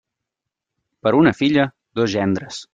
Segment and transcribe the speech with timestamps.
[1.07, 1.69] Per una filla,
[2.01, 2.67] dos gendres.